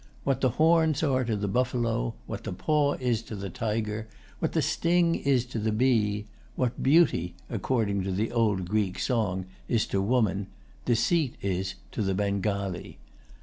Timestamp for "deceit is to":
10.85-12.01